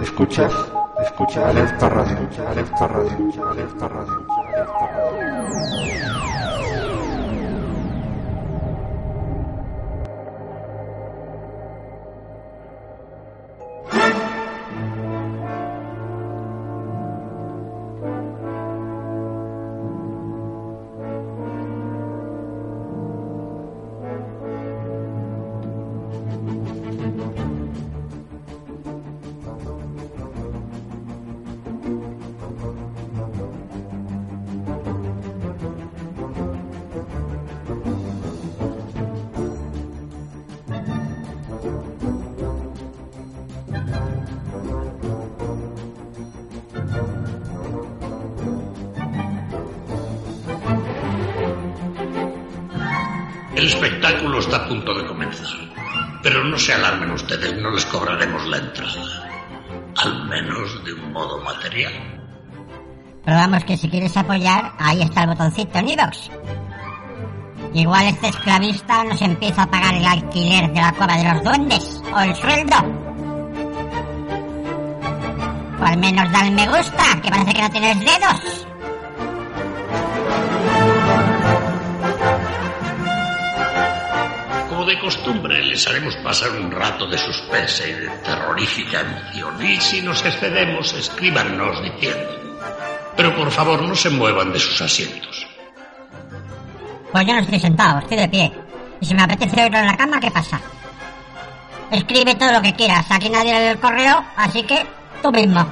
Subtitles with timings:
[0.00, 0.52] Escuchas,
[1.02, 2.16] escucha alerta radio,
[2.48, 6.13] alerta radio, alerta radio, alerta radio.
[57.94, 59.30] Cobraremos la entrada.
[60.02, 61.92] Al menos de un modo material.
[63.24, 66.30] Pero vamos, que si quieres apoyar, ahí está el botoncito en.
[67.72, 72.02] Igual este esclavista nos empieza a pagar el alquiler de la cueva de los duendes,
[72.12, 72.76] o el sueldo.
[75.80, 78.73] O al menos da me gusta, que parece que no tienes dedos.
[84.84, 89.64] De costumbre, les haremos pasar un rato de suspense y de terrorífica emoción.
[89.64, 92.58] Y si nos excedemos, escríbanos diciendo.
[93.16, 95.46] Pero por favor, no se muevan de sus asientos.
[97.10, 98.52] Pues yo no estoy sentado, estoy de pie.
[99.00, 100.60] Y si me apetece oírlo en la cama, ¿qué pasa?
[101.90, 104.84] Escribe todo lo que quieras, aquí nadie lee el correo, así que
[105.22, 105.66] tú mismo.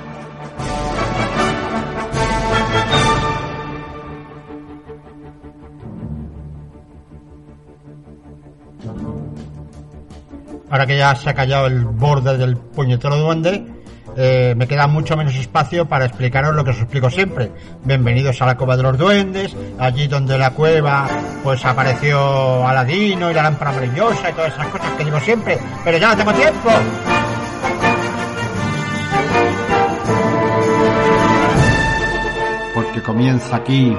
[10.73, 13.63] Ahora que ya se ha callado el borde del puñetero duende,
[14.17, 17.53] eh, me queda mucho menos espacio para explicaros lo que os explico siempre.
[17.85, 21.07] Bienvenidos a la cueva de los duendes, allí donde la cueva
[21.45, 25.99] pues apareció Aladino y la lámpara brillosa y todas esas cosas que digo siempre, pero
[25.99, 26.71] ya no tengo tiempo.
[32.75, 33.95] Porque comienza aquí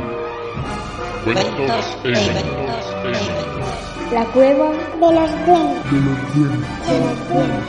[1.23, 3.52] Cuentos en-
[4.13, 5.91] La cueva de los duendes.
[5.91, 7.63] De los duendes.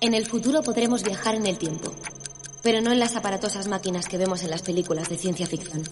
[0.00, 1.92] En el futuro podremos viajar en el tiempo,
[2.62, 5.82] pero no en las aparatosas máquinas que vemos en las películas de ciencia ficción.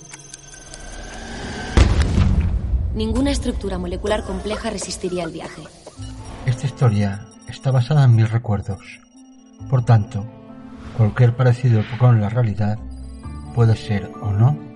[2.95, 5.63] Ninguna estructura molecular compleja resistiría el viaje.
[6.47, 9.01] Esta historia está basada en mis recuerdos.
[9.69, 10.25] Por tanto,
[10.97, 12.79] cualquier parecido con la realidad
[13.53, 14.70] puede ser o no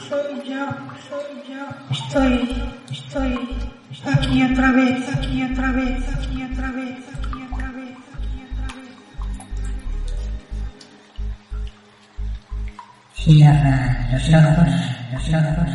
[0.00, 0.66] Soy yo,
[1.08, 1.62] soy yo.
[1.90, 8.44] Estoy, estoy aquí otra vez, aquí otra vez, aquí otra vez, aquí otra vez, aquí
[8.52, 8.92] otra vez.
[13.14, 14.68] Cierra los ojos,
[15.12, 15.70] los ojos,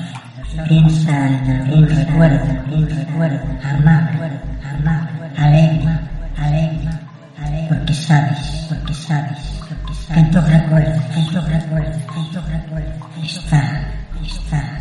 [0.68, 4.32] Piensa en algún recuerdo, algún recuerdo, amable,
[4.64, 6.00] amable, alegre,
[6.38, 6.90] alegre,
[7.38, 13.00] alegre, porque sabes, porque sabes, porque sabes, tus recuerdos, en tus recuerdos, en tus recuerdos,
[13.24, 14.80] está, está,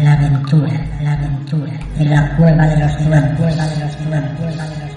[0.00, 4.64] la aventura, la aventura de la cueva de los duendes, cueva de los duendes, cueva
[4.66, 4.87] de los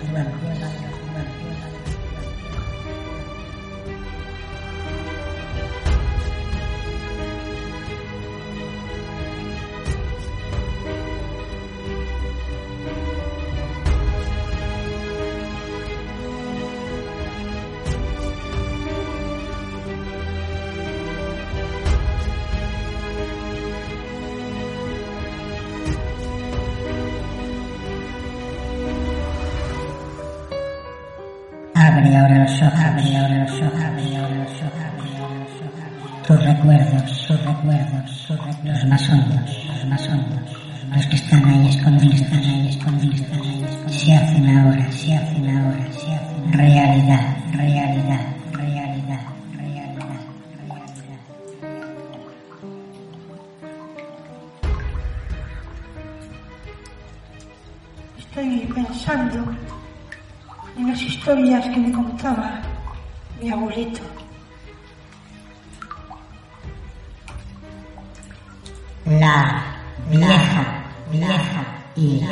[69.19, 69.61] La
[70.09, 70.63] vieja,
[71.11, 71.63] vieja
[71.95, 72.23] y,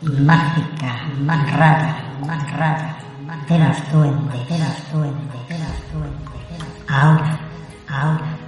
[0.00, 1.96] y mágica, más rara,
[2.26, 2.96] más rara
[3.46, 6.26] de los duendes, de los duendes, de los duendes.
[6.88, 7.38] Ahora,
[7.88, 8.38] ahora,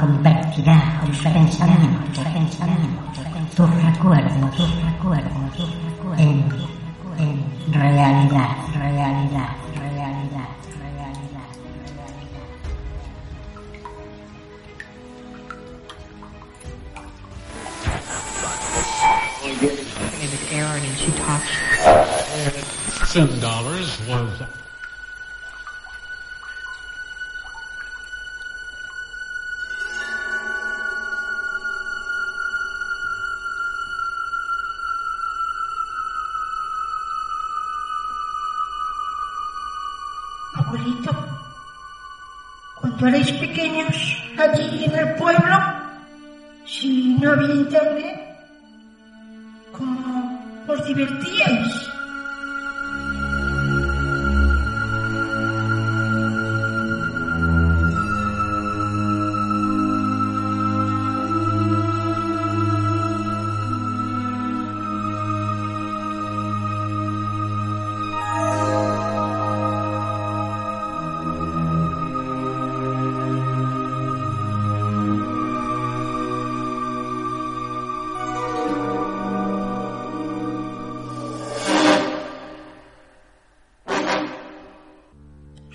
[0.00, 5.58] convertirá tus pensamientos, pensamientos, tus recuerdos, tus recuerdos,
[6.16, 6.44] en,
[7.18, 9.48] en realidad, realidad,
[23.12, 24.61] Seven dollars was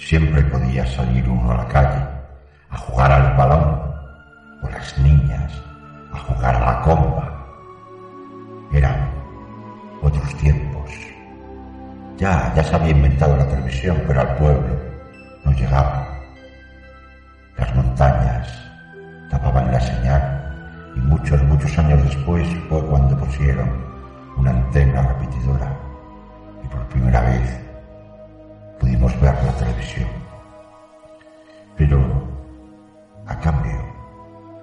[0.08, 2.02] Siempre podía salir uno a la calle,
[2.70, 3.78] a jugar al balón,
[4.62, 5.52] con las niñas,
[6.14, 7.46] a jugar a la comba.
[8.72, 9.12] Eran
[10.02, 10.90] otros tiempos.
[12.16, 14.80] Ya, ya se había inventado la televisión, pero al pueblo
[15.44, 16.08] no llegaba.
[17.58, 18.48] Las montañas
[19.30, 23.70] tapaban la señal y muchos, muchos años después fue cuando pusieron
[24.38, 25.70] una antena repetidora
[26.64, 27.67] y por primera vez
[28.80, 30.10] pudimos ver la televisión.
[31.76, 32.00] Pero,
[33.26, 33.78] a cambio,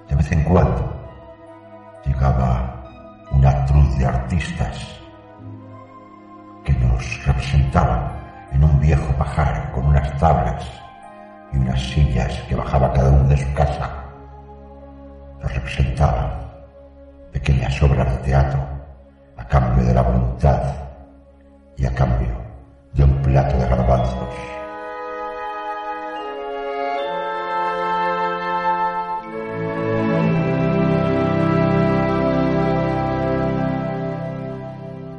[0.09, 0.93] de vez en cuando,
[2.05, 2.83] llegaba
[3.31, 4.99] una truz de artistas
[6.63, 8.11] que nos representaban
[8.51, 10.63] en un viejo pajar con unas tablas
[11.53, 13.89] y unas sillas que bajaba cada uno de su casa.
[15.41, 16.31] Nos representaban
[17.31, 18.59] pequeñas obras de teatro
[19.37, 20.61] a cambio de la voluntad
[21.77, 22.44] y a cambio
[22.95, 24.29] de un plato de garbanzos.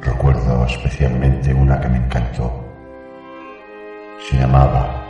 [0.01, 2.51] Recuerdo especialmente una que me encantó.
[4.29, 5.03] Se llamaba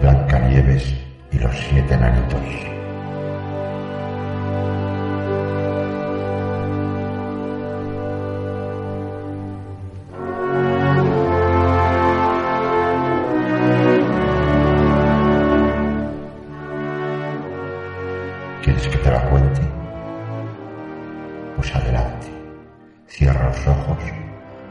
[0.00, 0.94] Blancanieves
[1.30, 2.79] y los siete enanitos.
[18.80, 19.60] ¿Quieres que te la cuente?
[21.56, 22.28] Pues adelante.
[23.08, 23.98] Cierra los ojos.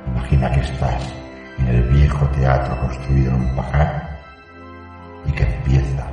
[0.08, 1.14] Imagina que estás
[1.60, 4.20] en el viejo teatro construido en un pajar
[5.28, 6.08] y que empieza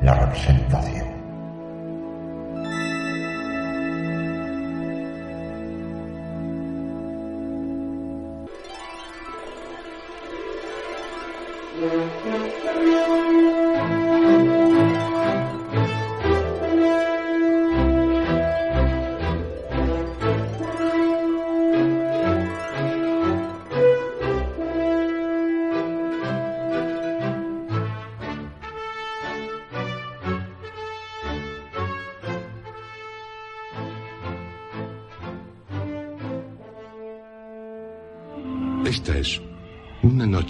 [0.00, 1.07] la representación.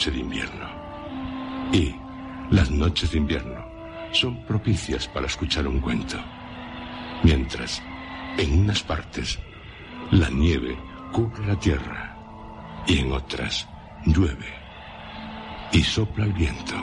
[0.06, 0.64] De invierno.
[1.72, 1.94] Y
[2.50, 3.66] las noches de invierno
[4.12, 6.16] son propicias para escuchar un cuento.
[7.24, 7.82] Mientras,
[8.38, 9.38] en unas partes,
[10.12, 10.78] la nieve
[11.12, 12.16] cubre la tierra
[12.86, 13.66] y en otras
[14.06, 14.54] llueve
[15.72, 16.74] y sopla el viento.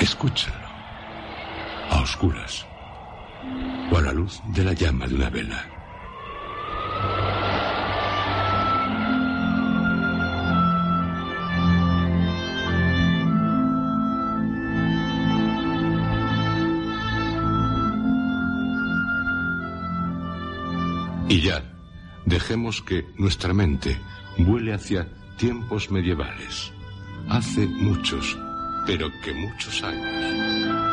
[0.00, 0.68] Escúchalo,
[1.90, 2.64] a oscuras
[3.90, 5.73] o a la luz de la llama de una vela.
[21.28, 21.64] Y ya,
[22.26, 23.98] dejemos que nuestra mente
[24.38, 26.72] vuele hacia tiempos medievales.
[27.28, 28.38] Hace muchos,
[28.86, 30.84] pero que muchos años.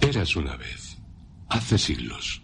[0.00, 0.98] Eras una vez,
[1.48, 2.42] hace siglos,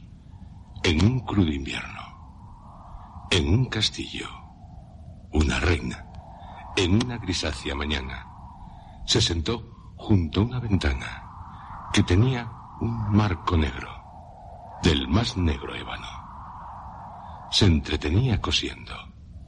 [0.84, 4.28] en un crudo invierno, en un castillo,
[5.32, 6.05] una reina
[6.76, 8.26] en una grisácea mañana,
[9.06, 11.22] se sentó junto a una ventana
[11.92, 13.88] que tenía un marco negro,
[14.82, 16.06] del más negro ébano.
[17.50, 18.94] Se entretenía cosiendo.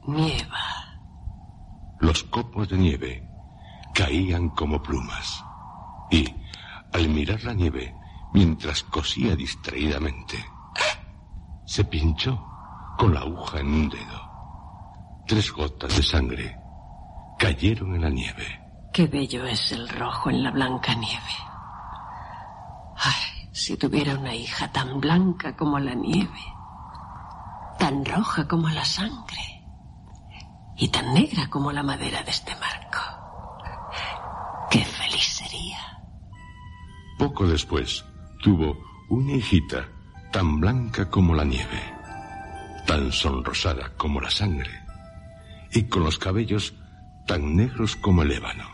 [0.07, 0.57] Nieva.
[1.99, 3.29] Los copos de nieve
[3.93, 5.43] caían como plumas.
[6.09, 6.25] Y,
[6.91, 7.93] al mirar la nieve,
[8.33, 10.43] mientras cosía distraídamente,
[11.65, 12.43] se pinchó
[12.97, 14.29] con la aguja en un dedo.
[15.27, 16.68] Tres gotas de sangre
[17.39, 18.59] cayeron en la nieve.
[18.93, 21.35] Qué bello es el rojo en la blanca nieve.
[22.97, 26.43] Ay, si tuviera una hija tan blanca como la nieve,
[27.79, 29.63] tan roja como la sangre
[30.77, 32.99] y tan negra como la madera de este marco.
[34.69, 35.79] Qué feliz sería.
[37.17, 38.03] Poco después
[38.43, 38.75] tuvo
[39.09, 39.87] una hijita
[40.31, 41.81] tan blanca como la nieve,
[42.85, 44.71] tan sonrosada como la sangre
[45.71, 46.73] y con los cabellos
[47.29, 48.67] tan negros como el ébano.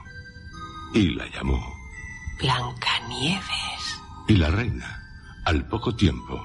[0.93, 1.75] Y la llamó
[2.39, 3.99] Blancanieves.
[4.29, 5.03] Y la reina,
[5.43, 6.39] al poco tiempo,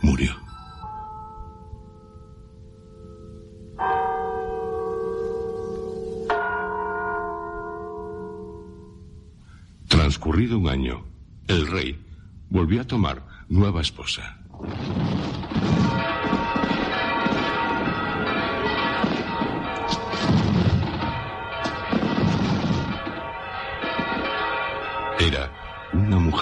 [0.00, 0.34] murió.
[9.88, 11.04] Transcurrido un año,
[11.48, 12.02] el rey
[12.48, 14.38] volvió a tomar nueva esposa.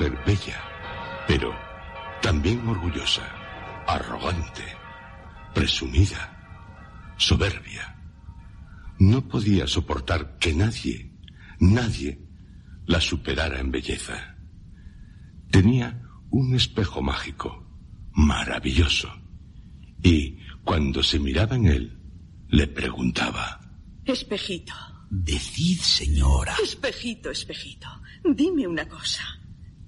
[0.03, 0.61] Mujer bella,
[1.29, 1.55] pero
[2.21, 3.23] también orgullosa,
[3.87, 4.65] arrogante,
[5.55, 7.97] presumida, soberbia.
[8.99, 11.13] No podía soportar que nadie,
[11.61, 12.21] nadie,
[12.87, 14.37] la superara en belleza.
[15.51, 17.67] Tenía un espejo mágico,
[18.13, 19.09] maravilloso,
[20.03, 21.99] y cuando se miraba en él,
[22.49, 23.61] le preguntaba,
[24.05, 24.75] Espejito.
[25.11, 26.57] Decid, señora.
[26.63, 27.87] Espejito, espejito.
[28.25, 29.42] Dime una cosa.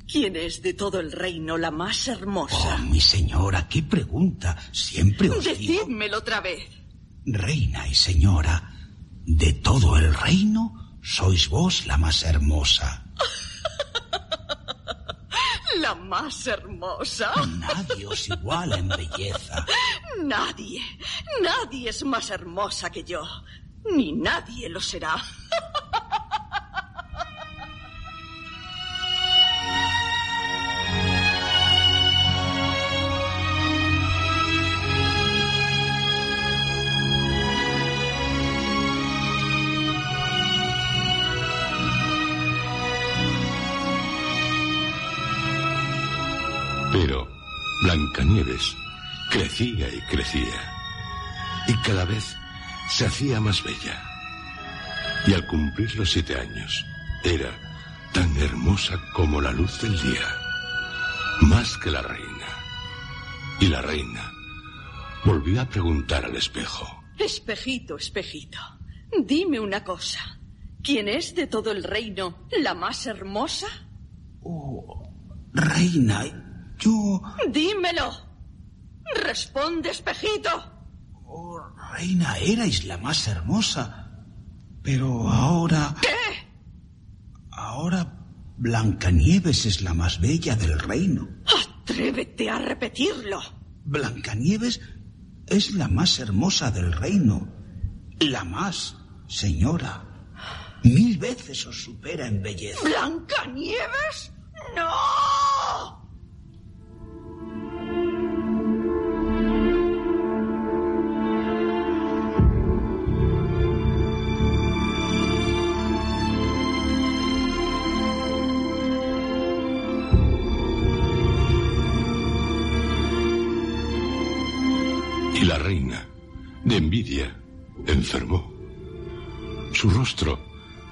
[0.07, 2.77] ¿Quién es de todo el reino la más hermosa?
[2.77, 4.57] Oh, mi señora, qué pregunta.
[4.71, 5.57] Siempre os digo.
[5.57, 6.69] Decídmelo otra vez.
[7.25, 8.71] Reina y señora,
[9.25, 13.07] de todo el reino sois vos la más hermosa.
[15.81, 17.33] ¿La más hermosa?
[17.59, 19.67] Nadie os iguala en belleza.
[20.23, 20.81] Nadie,
[21.43, 23.23] nadie es más hermosa que yo.
[23.91, 25.17] Ni nadie lo será.
[47.85, 48.75] Blancanieves
[49.31, 50.73] crecía y crecía.
[51.69, 52.35] Y cada vez
[52.89, 54.03] se hacía más bella.
[55.27, 56.83] Y al cumplir los siete años,
[57.23, 57.51] era
[58.15, 60.27] tan hermosa como la luz del día.
[61.43, 62.47] Más que la reina.
[63.61, 64.33] Y la reina
[65.27, 67.05] volvió a preguntar al espejo.
[67.19, 68.61] Espejito, espejito.
[69.27, 70.41] Dime una cosa.
[70.83, 73.67] ¿Quién es de todo el reino la más hermosa?
[74.43, 75.07] Oh,
[75.53, 76.25] reina,
[76.79, 77.23] Yo...
[77.51, 78.11] Dímelo.
[79.23, 80.51] Responde, espejito.
[81.27, 81.61] Oh,
[81.93, 84.11] reina, erais la más hermosa.
[84.83, 85.95] Pero ahora...
[86.01, 86.09] ¿Qué?
[87.51, 88.25] Ahora
[88.57, 91.29] Blancanieves es la más bella del reino.
[91.45, 93.41] Atrévete a repetirlo.
[93.85, 94.81] Blancanieves
[95.47, 97.49] es la más hermosa del reino.
[98.21, 100.05] La más, señora.
[100.85, 102.81] Mil veces os supera en belleza.
[102.85, 104.33] ¿Blancanieves?
[104.77, 105.44] ¡No!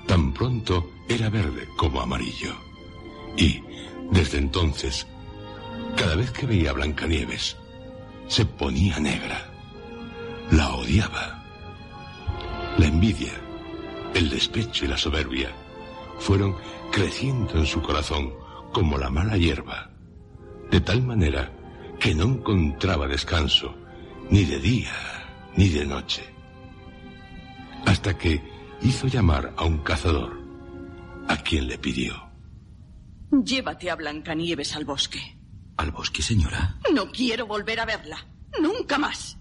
[0.06, 2.54] Tan pronto era verde como amarillo.
[3.36, 3.62] Y,
[4.10, 5.06] desde entonces,
[5.96, 7.56] cada vez que veía a Blancanieves,
[8.26, 9.50] se ponía negra.
[10.50, 11.44] La odiaba.
[12.78, 13.32] La envidia,
[14.14, 15.50] el despecho y la soberbia
[16.18, 16.56] fueron
[16.90, 18.32] creciendo en su corazón
[18.72, 19.90] como la mala hierba,
[20.70, 21.52] de tal manera
[22.00, 23.74] que no encontraba descanso
[24.30, 24.94] ni de día
[25.56, 26.22] ni de noche.
[27.84, 28.51] Hasta que
[28.84, 30.40] hizo llamar a un cazador,
[31.28, 32.14] a quien le pidió.
[33.44, 35.38] Llévate a Blancanieves al bosque.
[35.76, 36.78] ¿Al bosque, señora?
[36.94, 38.26] No quiero volver a verla.
[38.60, 39.38] Nunca más.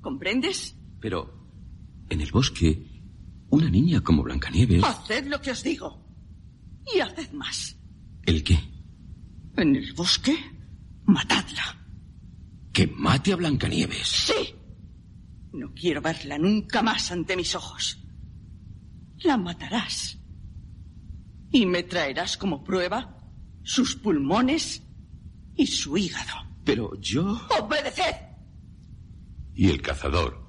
[0.00, 0.76] ¿Comprendes?
[1.00, 1.48] Pero,
[2.08, 2.86] en el bosque,
[3.50, 4.84] una niña como Blancanieves...
[4.84, 6.00] Haced lo que os digo.
[6.94, 7.76] Y haced más.
[8.24, 8.58] ¿El qué?
[9.56, 10.36] En el bosque,
[11.04, 11.78] matadla.
[12.72, 14.06] ¿Que mate a Blancanieves?
[14.06, 14.54] Sí.
[15.52, 18.01] No quiero verla nunca más ante mis ojos.
[19.24, 20.18] La matarás.
[21.50, 23.16] Y me traerás como prueba
[23.62, 24.82] sus pulmones
[25.54, 26.46] y su hígado.
[26.64, 27.40] Pero yo...
[27.60, 28.16] ¡Obedeced!
[29.54, 30.42] Y el cazador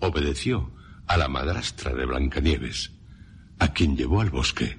[0.00, 0.72] obedeció
[1.06, 2.92] a la madrastra de Blancanieves,
[3.58, 4.76] a quien llevó al bosque.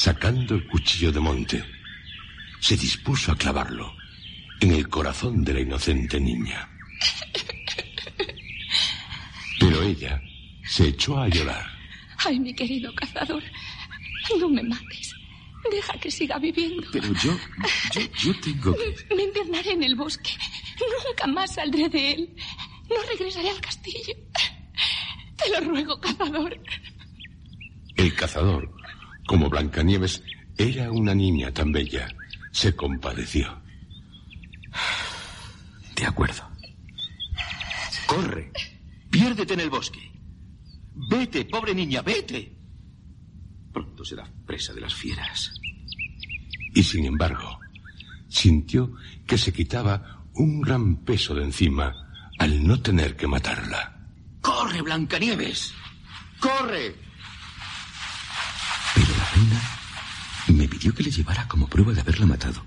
[0.00, 1.62] Sacando el cuchillo de monte,
[2.58, 3.94] se dispuso a clavarlo
[4.58, 6.66] en el corazón de la inocente niña.
[9.60, 10.18] Pero ella
[10.64, 11.66] se echó a llorar.
[12.24, 13.42] Ay, mi querido cazador,
[14.38, 15.14] no me mates.
[15.70, 16.82] Deja que siga viviendo.
[16.90, 17.38] Pero yo,
[17.92, 19.14] yo, yo tengo que...
[19.14, 20.30] Me internaré en el bosque.
[21.08, 22.36] Nunca más saldré de él.
[22.88, 24.14] No regresaré al castillo.
[25.36, 26.58] Te lo ruego, cazador.
[27.96, 28.79] El cazador,
[29.30, 30.24] como Blancanieves
[30.58, 32.08] era una niña tan bella,
[32.50, 33.62] se compadeció.
[35.94, 36.42] De acuerdo.
[38.08, 38.50] Corre.
[39.08, 40.00] Piérdete en el bosque.
[41.08, 42.56] Vete, pobre niña, vete.
[43.72, 45.52] Pronto será presa de las fieras.
[46.74, 47.60] Y sin embargo,
[48.26, 48.96] sintió
[49.28, 51.94] que se quitaba un gran peso de encima
[52.36, 54.08] al no tener que matarla.
[54.40, 55.72] ¡Corre, Blancanieves!
[56.40, 57.09] ¡Corre!
[60.48, 62.64] Me pidió que le llevara como prueba de haberla matado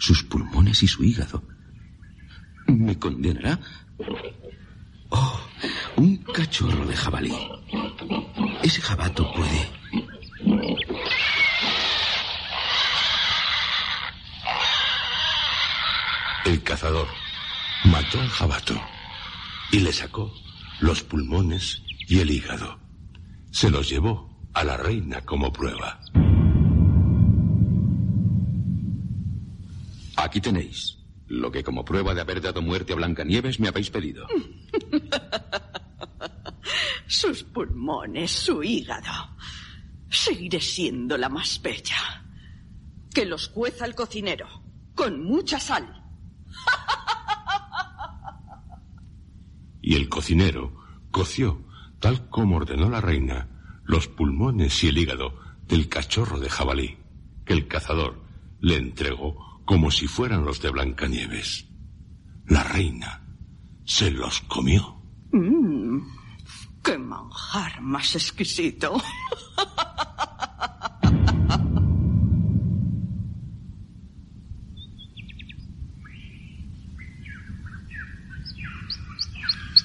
[0.00, 1.44] sus pulmones y su hígado.
[2.66, 3.60] ¿Me condenará?
[5.10, 5.40] Oh,
[5.96, 7.36] un cachorro de jabalí.
[8.62, 9.70] Ese jabato puede...
[16.46, 17.06] El cazador
[17.84, 18.80] mató al jabato
[19.70, 20.32] y le sacó
[20.80, 22.80] los pulmones y el hígado.
[23.52, 26.00] Se los llevó a la reina como prueba.
[30.16, 34.26] Aquí tenéis lo que como prueba de haber dado muerte a Blancanieves me habéis pedido.
[37.06, 39.36] Sus pulmones, su hígado.
[40.08, 42.24] Seguiré siendo la más bella.
[43.14, 44.46] Que los cueza el cocinero,
[44.94, 46.04] con mucha sal.
[49.82, 50.76] Y el cocinero
[51.10, 51.64] coció,
[52.00, 53.48] tal como ordenó la reina,
[53.90, 55.34] los pulmones y el hígado
[55.66, 56.96] del cachorro de jabalí,
[57.44, 58.22] que el cazador
[58.60, 61.66] le entregó como si fueran los de Blancanieves.
[62.46, 63.26] La reina
[63.84, 65.02] se los comió.
[65.32, 65.98] Mm,
[66.84, 69.02] ¡Qué manjar más exquisito!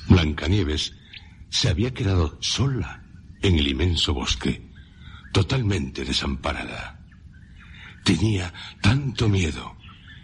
[0.08, 0.94] Blancanieves
[1.50, 3.05] se había quedado sola
[3.42, 4.62] en el inmenso bosque,
[5.32, 7.00] totalmente desamparada.
[8.04, 9.76] Tenía tanto miedo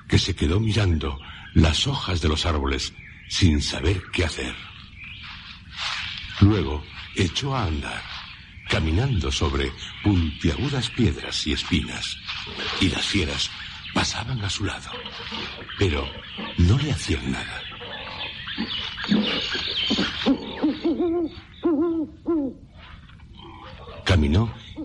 [0.07, 1.19] que se quedó mirando
[1.53, 2.93] las hojas de los árboles
[3.27, 4.53] sin saber qué hacer.
[6.41, 6.83] Luego
[7.15, 8.01] echó a andar,
[8.69, 9.71] caminando sobre
[10.03, 12.17] puntiagudas piedras y espinas,
[12.79, 13.49] y las fieras
[13.93, 14.91] pasaban a su lado,
[15.77, 16.09] pero
[16.57, 17.61] no le hacían nada.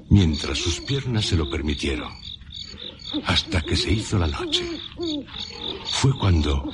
[0.09, 2.13] Mientras sus piernas se lo permitieron,
[3.27, 4.65] hasta que se hizo la noche.
[5.85, 6.73] Fue cuando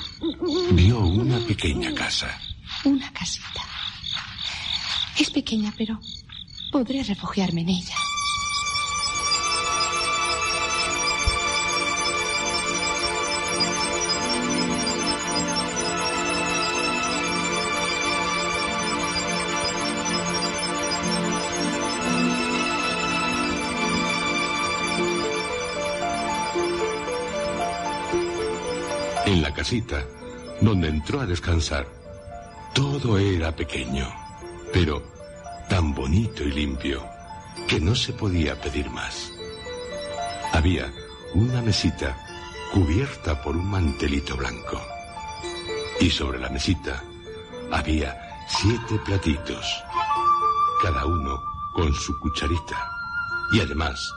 [0.73, 2.41] vio una pequeña casa.
[2.85, 3.63] Una casita.
[5.19, 5.99] Es pequeña, pero
[6.71, 7.97] podré refugiarme en ella.
[29.43, 30.07] La casita,
[30.61, 31.85] donde entró a descansar,
[32.73, 34.09] todo era pequeño,
[34.73, 35.03] pero
[35.69, 37.05] tan bonito y limpio
[37.67, 39.33] que no se podía pedir más.
[40.53, 40.93] Había
[41.35, 42.17] una mesita
[42.73, 44.81] cubierta por un mantelito blanco.
[45.99, 47.03] Y sobre la mesita
[47.73, 49.67] había siete platitos,
[50.85, 51.43] cada uno
[51.75, 52.89] con su cucharita.
[53.53, 54.09] Y además,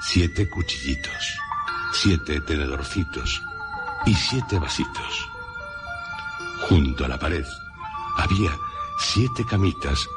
[0.00, 1.38] siete cuchillitos,
[1.92, 3.42] siete tenedorcitos
[4.06, 5.28] y siete vasitos.
[6.68, 7.44] Junto a la pared
[8.16, 8.50] había
[8.98, 10.08] siete camitas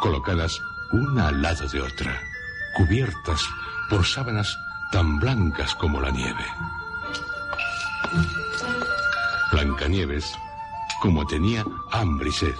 [0.00, 0.60] colocadas
[0.92, 2.20] una al lado de otra,
[2.76, 3.42] cubiertas
[3.90, 4.56] por sábanas
[4.90, 6.44] tan blancas como la nieve.
[9.52, 10.32] Blancanieves,
[11.00, 12.54] como tenía hambre y sed,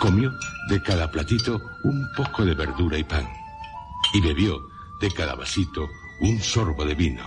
[0.00, 0.32] comió
[0.68, 3.28] de cada platito un poco de verdura y pan,
[4.14, 4.68] y bebió
[5.00, 5.88] de cada vasito
[6.20, 7.24] un sorbo de vino,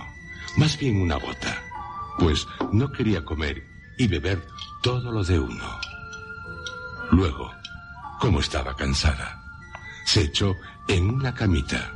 [0.56, 1.61] más bien una gota,
[2.18, 3.66] pues no quería comer
[3.98, 4.46] y beber
[4.82, 5.64] todo lo de uno.
[7.10, 7.52] Luego,
[8.20, 9.42] como estaba cansada,
[10.04, 10.56] se echó
[10.88, 11.92] en una camita,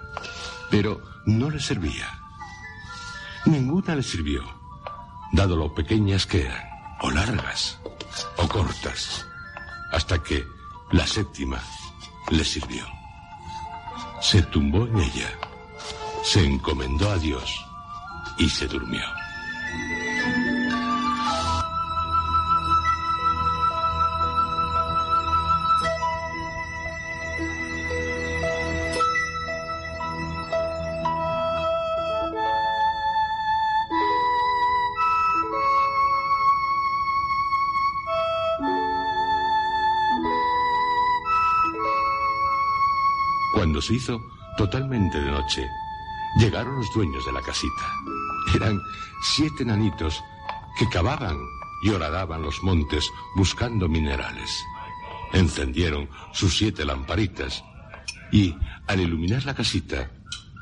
[0.70, 2.18] pero no le servía.
[3.46, 4.42] Ninguna le sirvió,
[5.32, 6.64] dado lo pequeñas que eran,
[7.00, 7.78] o largas,
[8.36, 9.26] o cortas,
[9.92, 10.44] hasta que
[10.92, 11.60] la séptima
[12.30, 12.84] le sirvió.
[14.20, 15.30] Se tumbó en ella,
[16.22, 17.64] se encomendó a Dios
[18.38, 19.15] y se durmió.
[43.86, 44.20] Se hizo
[44.56, 45.64] totalmente de noche,
[46.38, 47.84] llegaron los dueños de la casita.
[48.54, 48.80] Eran
[49.22, 50.22] siete nanitos
[50.76, 51.36] que cavaban
[51.84, 54.64] y horadaban los montes buscando minerales.
[55.32, 57.62] Encendieron sus siete lamparitas
[58.32, 58.56] y,
[58.88, 60.10] al iluminar la casita,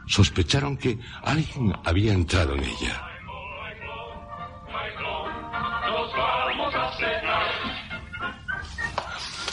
[0.06, 3.08] sospecharon que alguien había entrado en ella.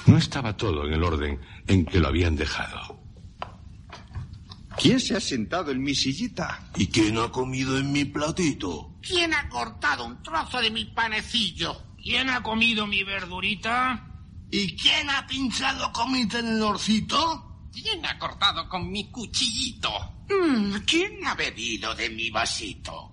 [0.07, 2.90] No estaba todo en el orden en que lo habían dejado.
[4.81, 6.71] ¿Quién se ha sentado en mi sillita?
[6.75, 8.95] ¿Y quién ha comido en mi platito?
[8.99, 11.95] ¿Quién ha cortado un trozo de mi panecillo?
[12.01, 14.07] ¿Quién ha comido mi verdurita?
[14.49, 17.69] ¿Y quién ha pinchado con mi tenedorcito?
[17.71, 19.91] ¿Quién ha cortado con mi cuchillito?
[20.27, 23.11] Mm, ¿Quién ha bebido de mi vasito?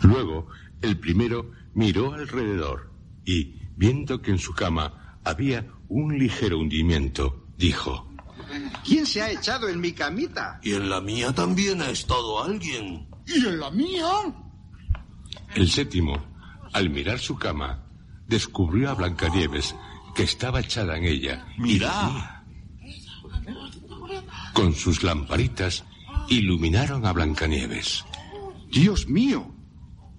[0.00, 0.48] Luego,
[0.82, 2.92] el primero miró alrededor
[3.24, 8.08] y, viendo que en su cama había un ligero hundimiento, dijo,
[8.84, 10.60] ¿Quién se ha echado en mi camita?
[10.62, 13.08] Y en la mía también ha estado alguien.
[13.26, 14.06] ¿Y en la mía?
[15.54, 16.22] El séptimo,
[16.72, 17.86] al mirar su cama,
[18.26, 19.74] descubrió a Blancanieves
[20.14, 21.46] que estaba echada en ella.
[21.58, 22.44] y dormía.
[24.52, 25.84] Con sus lamparitas
[26.28, 28.04] iluminaron a Blancanieves.
[28.70, 29.52] Dios mío,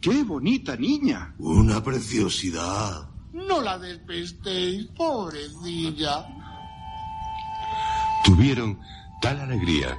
[0.01, 1.35] qué bonita niña.
[1.37, 3.09] Una preciosidad.
[3.35, 6.25] No la despestéis, pobrecilla.
[8.23, 8.79] Tuvieron
[9.21, 9.97] tal alegría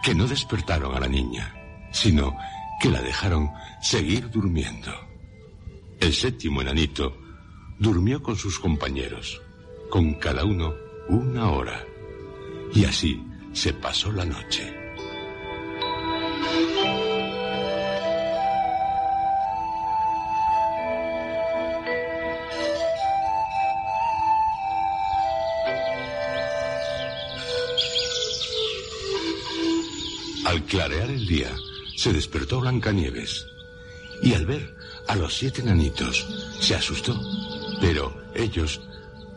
[0.00, 1.52] que no despertaron a la niña,
[1.90, 2.36] sino
[2.80, 4.92] que la dejaron seguir durmiendo.
[5.98, 7.16] El séptimo enanito
[7.80, 9.42] durmió con sus compañeros,
[9.90, 10.72] con cada uno
[11.08, 11.84] una hora,
[12.74, 13.20] y así
[13.52, 14.81] se pasó la noche.
[30.72, 31.54] Clarear el día,
[31.98, 33.46] se despertó Blancanieves.
[34.22, 34.74] Y al ver
[35.06, 36.26] a los siete nanitos,
[36.60, 37.14] se asustó.
[37.78, 38.80] Pero ellos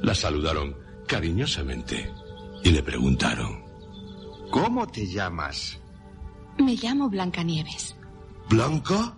[0.02, 2.10] la saludaron cariñosamente
[2.64, 3.66] y le preguntaron.
[4.50, 5.78] ¿Cómo te llamas?
[6.58, 7.98] Me llamo Blancanieves.
[8.50, 9.18] ¿Blanca?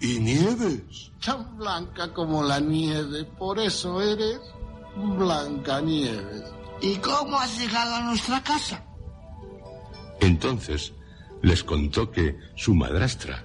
[0.00, 1.10] ¿Y Nieves?
[1.24, 4.38] Tan blanca como la nieve, por eso eres
[4.94, 6.44] Blanca Nieves.
[6.80, 8.84] ¿Y cómo has llegado a nuestra casa?
[10.20, 10.92] Entonces
[11.42, 13.44] les contó que su madrastra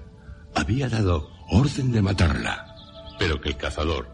[0.55, 2.75] había dado orden de matarla,
[3.19, 4.09] pero que el cazador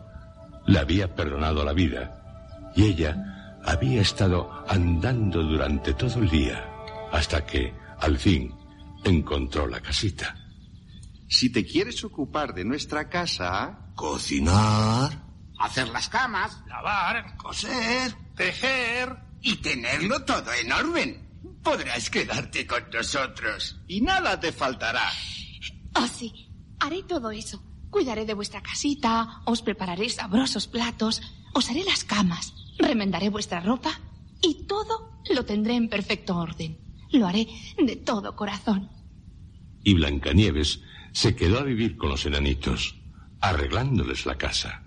[0.65, 6.65] le había perdonado la vida y ella había estado andando durante todo el día
[7.11, 8.53] hasta que, al fin,
[9.03, 10.35] encontró la casita.
[11.29, 15.23] Si te quieres ocupar de nuestra casa, cocinar,
[15.59, 21.22] Hacer las camas, lavar, coser, tejer y tenerlo todo en orden.
[21.63, 25.09] Podrás quedarte con nosotros y nada te faltará.
[25.95, 26.49] Oh, sí.
[26.79, 27.63] Haré todo eso.
[27.89, 31.21] Cuidaré de vuestra casita, os prepararé sabrosos platos,
[31.53, 33.99] os haré las camas, remendaré vuestra ropa
[34.41, 36.79] y todo lo tendré en perfecto orden.
[37.11, 38.89] Lo haré de todo corazón.
[39.83, 42.95] Y Blancanieves se quedó a vivir con los enanitos,
[43.39, 44.82] arreglándoles la casa.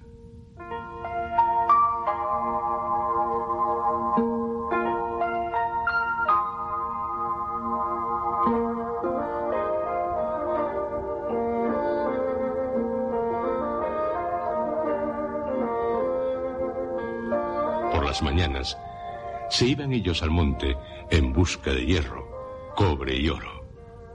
[19.51, 20.77] Se iban ellos al monte
[21.11, 23.65] en busca de hierro, cobre y oro.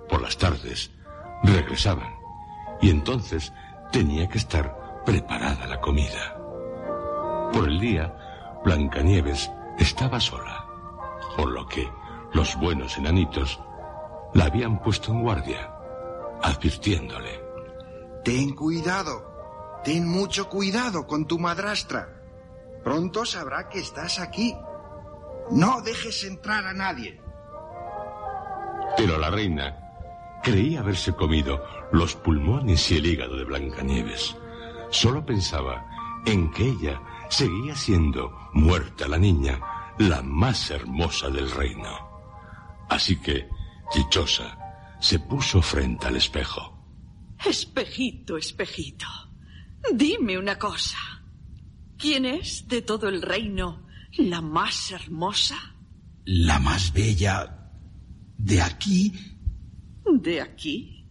[0.10, 0.92] Por las tardes
[1.44, 2.14] regresaban
[2.82, 3.54] y entonces
[3.92, 6.38] tenía que estar preparada la comida.
[7.54, 8.16] Por el día,
[8.64, 10.66] Blancanieves estaba sola,
[11.36, 11.90] por lo que
[12.34, 13.60] los buenos enanitos
[14.34, 15.72] la habían puesto en guardia,
[16.42, 17.42] advirtiéndole.
[18.24, 19.32] ten cuidado.
[19.84, 22.22] Ten mucho cuidado con tu madrastra.
[22.84, 24.56] Pronto sabrá que estás aquí.
[25.50, 27.20] No dejes entrar a nadie.
[28.98, 29.78] Pero la reina
[30.44, 34.36] creía haberse comido los pulmones y el hígado de Blancanieves.
[34.90, 35.86] Solo pensaba
[36.26, 39.60] en que ella seguía siendo muerta la niña,
[39.98, 42.12] la más hermosa del reino.
[42.90, 43.48] Así que,
[43.96, 44.58] dichosa,
[45.00, 46.78] se puso frente al espejo.
[47.44, 49.08] Espejito, espejito,
[49.94, 50.98] dime una cosa.
[51.98, 55.56] ¿Quién es de todo el reino la más hermosa?
[56.26, 57.72] La más bella
[58.38, 59.14] de aquí,
[60.20, 61.08] ¿De aquí?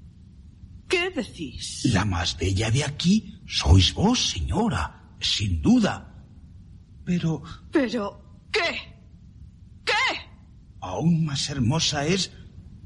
[0.89, 1.85] ¿Qué decís?
[1.93, 6.27] la más bella de aquí, sois vos, señora, sin duda.
[7.05, 8.95] Pero Pero, ¿qué?
[9.85, 9.93] ¿Qué?
[10.81, 12.33] aún más hermosa es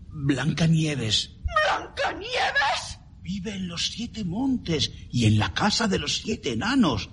[0.08, 1.30] Blancanieves.
[1.64, 2.98] ¿Blancanieves?
[3.22, 7.10] Vive en los siete montes y en la casa de los siete enanos.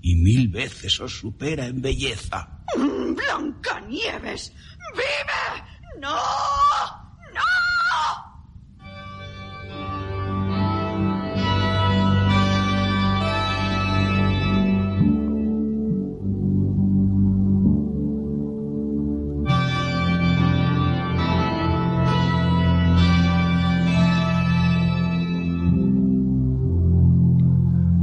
[0.00, 2.62] Y mil veces os supera en belleza.
[2.76, 4.52] Mm, ¡Blancanieves!
[4.94, 5.64] ¡Vive!
[6.00, 6.16] ¡No!
[7.34, 7.42] ¡No!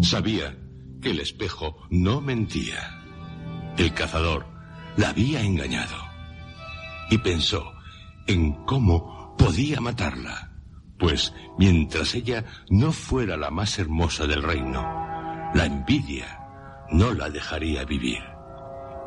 [0.02, 0.65] Sabía
[1.12, 3.02] el espejo no mentía.
[3.78, 4.46] El cazador
[4.98, 5.96] la había engañado.
[7.10, 7.74] Y pensó
[8.28, 10.52] en cómo podía matarla.
[10.98, 14.82] Pues mientras ella no fuera la más hermosa del reino,
[15.54, 16.40] la envidia
[16.90, 18.24] no la dejaría vivir.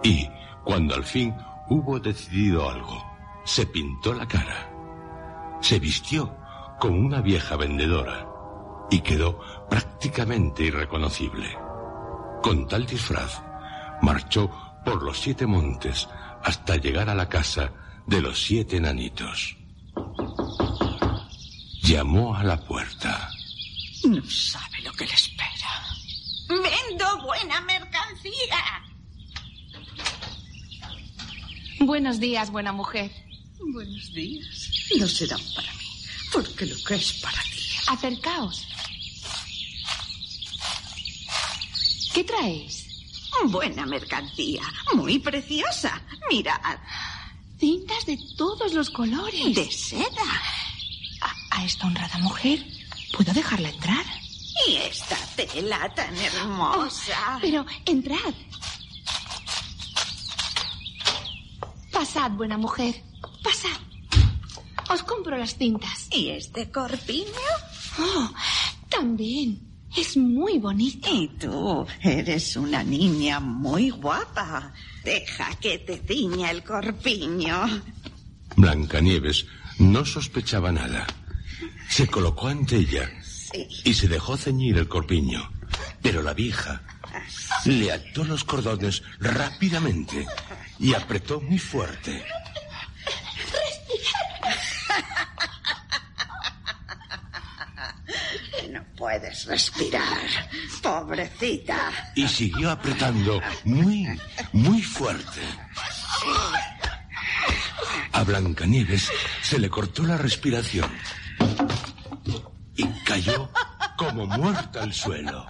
[0.02, 0.28] Y
[0.64, 1.34] cuando al fin
[1.70, 3.04] hubo decidido algo,
[3.44, 4.70] se pintó la cara.
[5.60, 6.36] Se vistió
[6.78, 8.28] como una vieja vendedora
[8.90, 11.67] y quedó prácticamente irreconocible.
[12.42, 13.42] Con tal disfraz,
[14.02, 14.50] marchó
[14.84, 16.08] por los siete montes
[16.42, 17.72] hasta llegar a la casa
[18.06, 19.56] de los siete enanitos.
[21.82, 23.30] Llamó a la puerta.
[24.04, 25.48] No sabe lo que le espera.
[26.48, 28.84] Vendo buena mercancía.
[31.80, 33.10] Buenos días, buena mujer.
[33.72, 34.70] Buenos días.
[34.98, 35.86] No serán para mí,
[36.32, 37.76] porque lo que es para ti.
[37.88, 38.66] Acercaos.
[42.18, 42.84] ¿Qué traéis?
[43.44, 44.62] Buena mercancía.
[44.92, 46.02] Muy preciosa.
[46.28, 46.80] Mirad.
[47.60, 49.54] Cintas de todos los colores.
[49.54, 50.26] De seda.
[51.20, 52.66] A, a esta honrada mujer,
[53.16, 54.04] ¿puedo dejarla entrar?
[54.66, 57.38] Y esta tela tan hermosa.
[57.40, 58.34] Pero entrad.
[61.92, 63.00] Pasad, buena mujer.
[63.44, 63.78] Pasad.
[64.90, 66.08] Os compro las cintas.
[66.10, 67.28] ¿Y este corpiño?
[68.00, 68.28] Oh,
[68.88, 69.67] también.
[69.96, 71.08] Es muy bonito.
[71.12, 74.72] Y tú eres una niña muy guapa.
[75.04, 77.82] Deja que te ciña el corpiño.
[78.56, 79.46] Blancanieves
[79.78, 81.06] no sospechaba nada.
[81.88, 83.66] Se colocó ante ella Sí.
[83.84, 85.50] y se dejó ceñir el corpiño.
[86.02, 86.82] Pero la vieja
[87.64, 90.26] le ató los cordones rápidamente
[90.78, 92.22] y apretó muy fuerte.
[99.08, 100.28] Puedes respirar,
[100.82, 101.90] pobrecita.
[102.14, 104.06] Y siguió apretando muy,
[104.52, 105.40] muy fuerte.
[108.12, 110.90] A Blancanieves se le cortó la respiración
[112.76, 113.50] y cayó
[113.96, 115.46] como muerta al suelo.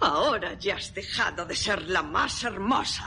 [0.00, 3.04] Ahora ya has dejado de ser la más hermosa.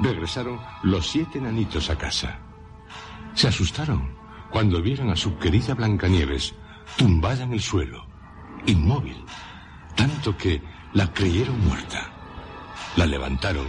[0.00, 2.38] Regresaron los siete enanitos a casa.
[3.34, 4.16] Se asustaron
[4.50, 6.54] cuando vieron a su querida Blancanieves
[6.96, 8.06] tumbada en el suelo,
[8.66, 9.24] inmóvil,
[9.94, 10.62] tanto que
[10.94, 12.10] la creyeron muerta.
[12.96, 13.66] La levantaron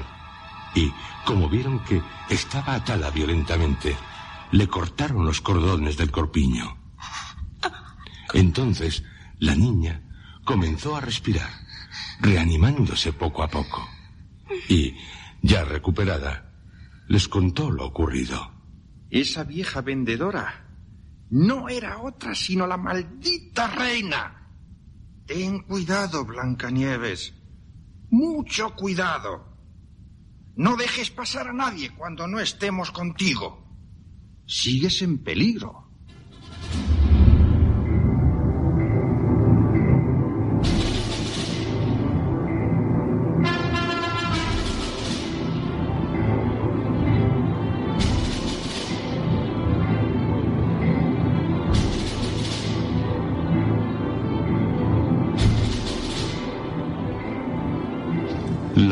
[0.75, 0.91] y,
[1.25, 3.97] como vieron que estaba atada violentamente,
[4.51, 6.77] le cortaron los cordones del corpiño.
[8.33, 9.03] Entonces,
[9.39, 10.03] la niña
[10.45, 11.49] comenzó a respirar,
[12.21, 13.87] reanimándose poco a poco.
[14.67, 14.95] Y,
[15.41, 16.53] ya recuperada,
[17.07, 18.51] les contó lo ocurrido.
[19.09, 20.67] Esa vieja vendedora
[21.31, 24.47] no era otra sino la maldita reina.
[25.25, 27.33] Ten cuidado, Blancanieves.
[28.09, 29.47] Mucho cuidado.
[30.55, 33.65] No dejes pasar a nadie cuando no estemos contigo.
[34.47, 35.88] Sigues en peligro.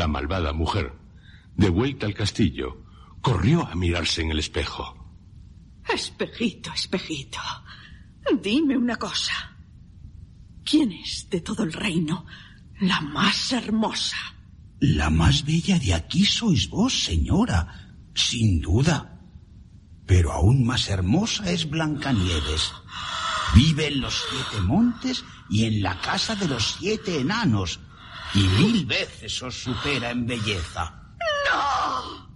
[0.08, 0.94] La malvada mujer,
[1.54, 2.82] de vuelta al castillo,
[3.20, 4.96] corrió a mirarse en el espejo.
[5.86, 7.38] Espejito, espejito.
[8.42, 9.54] Dime una cosa.
[10.64, 12.24] ¿Quién es de todo el reino
[12.80, 14.16] la más hermosa?
[14.80, 19.20] La más bella de aquí sois vos, señora, sin duda.
[20.06, 22.72] Pero aún más hermosa es Blancanieves.
[23.54, 27.80] Vive en los siete montes y en la casa de los siete enanos,
[28.34, 30.92] y mil veces os supera en belleza.
[31.50, 32.28] ¡No!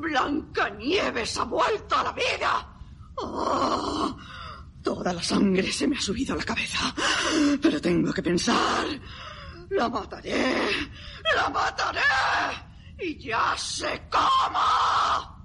[0.00, 2.68] Blancanieves ha vuelto a la vida.
[3.16, 4.16] ¡Oh!
[4.82, 6.94] Toda la sangre se me ha subido a la cabeza.
[7.60, 8.86] Pero tengo que pensar.
[9.70, 10.68] La mataré.
[11.34, 12.00] La mataré.
[13.00, 15.36] Y ya sé cómo.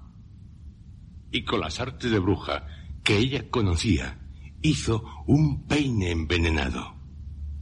[1.32, 2.66] Y con las artes de bruja
[3.02, 4.18] que ella conocía,
[4.62, 6.94] hizo un peine envenenado.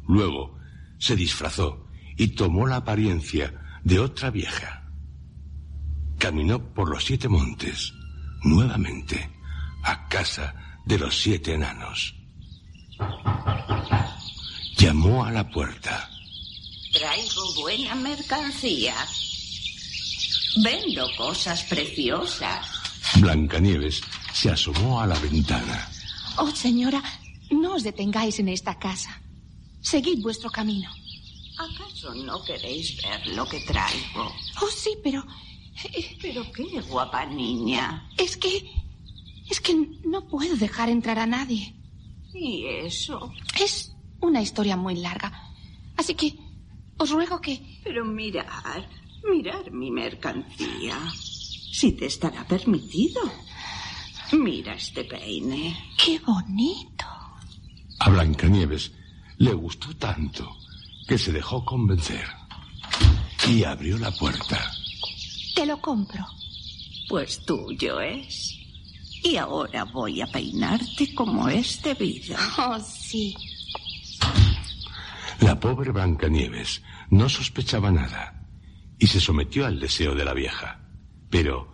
[0.06, 0.59] Luego
[0.98, 1.87] se disfrazó
[2.20, 4.85] y tomó la apariencia de otra vieja.
[6.18, 7.94] Caminó por los siete montes,
[8.42, 9.30] nuevamente,
[9.83, 10.54] a casa
[10.85, 12.14] de los siete enanos.
[14.76, 16.11] Llamó a la puerta.
[16.92, 18.96] Traigo buena mercancía.
[20.62, 22.66] Vendo cosas preciosas.
[23.18, 24.02] Blancanieves
[24.35, 25.88] se asomó a la ventana.
[26.37, 27.02] Oh, señora,
[27.50, 29.22] no os detengáis en esta casa.
[29.80, 30.99] Seguid vuestro camino.
[31.60, 34.32] ¿Acaso no queréis ver lo que traigo?
[34.62, 35.22] Oh, sí, pero...
[36.22, 38.08] ¿Pero qué, guapa niña?
[38.16, 38.72] Es que...
[39.50, 41.74] Es que no puedo dejar entrar a nadie.
[42.32, 43.30] ¿Y eso?
[43.61, 45.52] Es una historia muy larga.
[45.98, 46.34] Así que
[46.96, 47.80] os ruego que...
[47.84, 48.88] Pero mirar,
[49.30, 50.96] mirar mi mercancía.
[51.12, 53.20] Si te estará permitido.
[54.32, 55.76] Mira este peine.
[56.02, 57.04] ¡Qué bonito!
[57.98, 58.92] A Blancanieves
[59.36, 60.59] le gustó tanto
[61.11, 62.24] que se dejó convencer
[63.48, 64.70] y abrió la puerta.
[65.56, 66.24] Te lo compro.
[67.08, 68.56] Pues tuyo es.
[69.24, 72.36] Y ahora voy a peinarte como es debido.
[72.58, 73.34] Oh, sí.
[75.40, 76.80] La pobre Blancanieves
[77.11, 78.46] no sospechaba nada
[78.96, 80.78] y se sometió al deseo de la vieja.
[81.28, 81.72] Pero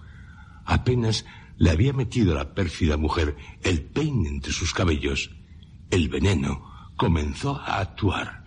[0.64, 1.26] apenas
[1.58, 5.30] le había metido la pérfida mujer el peine entre sus cabellos,
[5.90, 8.46] el veneno comenzó a actuar.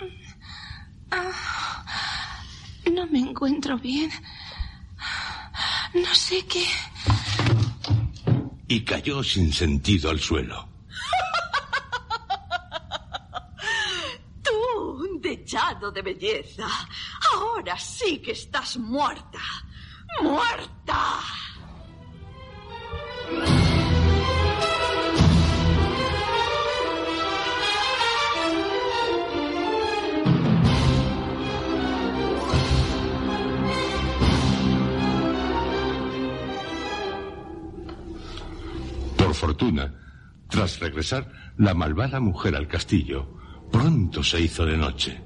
[2.91, 4.11] No me encuentro bien.
[5.93, 6.65] No sé qué.
[8.67, 10.67] Y cayó sin sentido al suelo.
[14.43, 14.51] Tú,
[15.01, 16.67] un dechado de belleza.
[17.33, 19.39] Ahora sí que estás muerta.
[20.21, 21.19] ¡Muerta!
[39.39, 39.95] Fortuna,
[40.49, 43.27] tras regresar la malvada mujer al castillo,
[43.71, 45.21] pronto se hizo de noche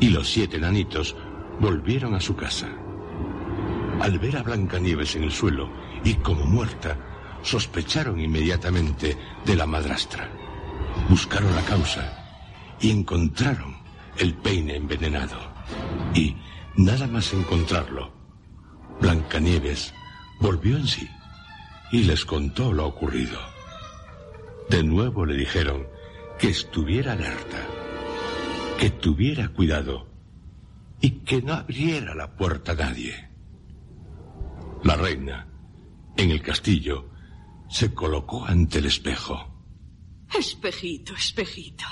[0.00, 1.16] y los siete enanitos
[1.60, 2.68] volvieron a su casa.
[4.00, 5.70] Al ver a Blancanieves en el suelo
[6.04, 6.96] y como muerta,
[7.42, 10.28] sospecharon inmediatamente de la madrastra.
[11.08, 13.76] Buscaron la causa y encontraron
[14.18, 15.38] el peine envenenado.
[16.14, 16.36] Y,
[16.76, 18.12] nada más encontrarlo,
[19.00, 19.94] Blancanieves
[20.40, 21.08] volvió en sí
[21.92, 23.51] y les contó lo ocurrido.
[24.72, 25.86] De nuevo le dijeron
[26.38, 27.58] que estuviera alerta,
[28.80, 30.08] que tuviera cuidado
[30.98, 33.28] y que no abriera la puerta a nadie.
[34.82, 35.46] La reina,
[36.16, 37.10] en el castillo,
[37.68, 39.62] se colocó ante el espejo.
[40.34, 41.84] Espejito, espejito.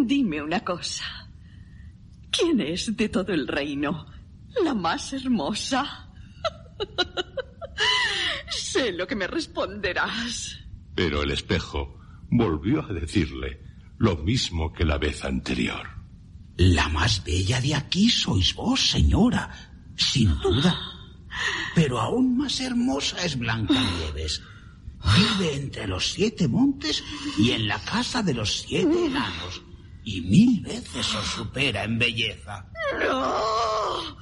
[0.00, 1.04] Dime una cosa.
[2.30, 4.06] ¿Quién es de todo el reino
[4.62, 6.12] la más hermosa?
[8.50, 10.67] sé lo que me responderás.
[10.98, 11.96] Pero el espejo
[12.28, 13.62] volvió a decirle
[13.98, 15.86] lo mismo que la vez anterior.
[16.56, 19.48] La más bella de aquí sois vos, señora,
[19.94, 20.76] sin duda.
[21.76, 24.42] Pero aún más hermosa es Blancanieves.
[25.14, 27.04] Vive entre los siete montes
[27.38, 29.62] y en la casa de los siete enanos.
[30.02, 32.68] Y mil veces os supera en belleza.
[33.06, 34.18] No,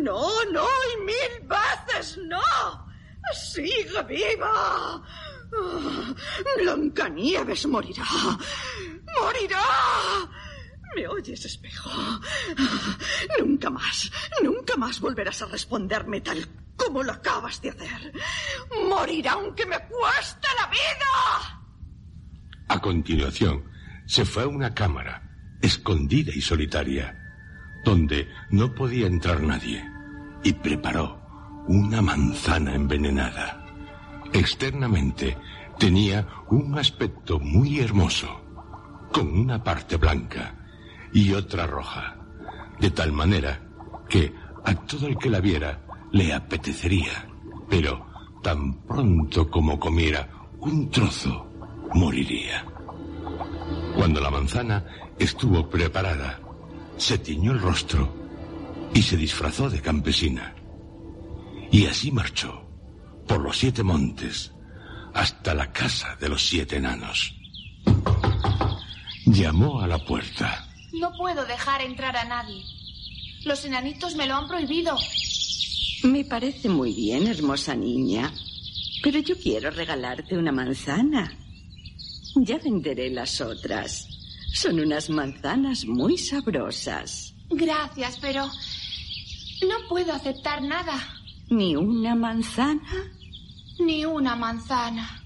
[0.00, 2.40] no, no, y mil veces no.
[3.34, 5.02] Sigue viva.
[5.56, 6.14] Ah,
[6.58, 8.04] Blancanieves morirá.
[9.20, 9.62] Morirá.
[10.94, 11.90] ¿Me oyes, espejo?
[13.38, 14.10] Nunca más,
[14.42, 16.46] nunca más volverás a responderme tal
[16.76, 18.12] como lo acabas de hacer.
[18.88, 21.60] Morirá aunque me cueste la vida.
[22.68, 23.64] A continuación,
[24.06, 25.22] se fue a una cámara,
[25.60, 27.18] escondida y solitaria,
[27.84, 29.84] donde no podía entrar nadie,
[30.42, 31.20] y preparó
[31.66, 33.63] una manzana envenenada.
[34.34, 35.38] Externamente
[35.78, 38.28] tenía un aspecto muy hermoso,
[39.12, 40.56] con una parte blanca
[41.12, 42.16] y otra roja,
[42.80, 43.62] de tal manera
[44.08, 47.28] que a todo el que la viera le apetecería,
[47.70, 48.06] pero
[48.42, 50.28] tan pronto como comiera
[50.58, 51.46] un trozo,
[51.94, 52.66] moriría.
[53.94, 54.84] Cuando la manzana
[55.16, 56.40] estuvo preparada,
[56.96, 58.12] se tiñó el rostro
[58.92, 60.56] y se disfrazó de campesina.
[61.70, 62.63] Y así marchó
[63.26, 64.52] por los siete montes
[65.14, 67.34] hasta la casa de los siete enanos.
[69.26, 70.68] Llamó a la puerta.
[70.92, 72.62] No puedo dejar entrar a nadie.
[73.44, 74.96] Los enanitos me lo han prohibido.
[76.02, 78.32] Me parece muy bien, hermosa niña.
[79.02, 81.32] Pero yo quiero regalarte una manzana.
[82.36, 84.08] Ya venderé las otras.
[84.52, 87.34] Son unas manzanas muy sabrosas.
[87.50, 91.13] Gracias, pero no puedo aceptar nada.
[91.50, 92.82] ¿Ni una manzana?
[93.80, 95.22] Ni una manzana.